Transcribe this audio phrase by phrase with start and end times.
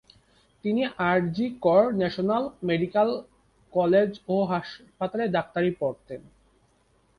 [0.63, 3.09] তিনি R G Kar national medical
[3.73, 6.21] college ও হাসপাতালে ডাক্তারি পড়তেন।